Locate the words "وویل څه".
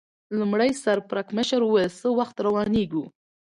1.63-2.07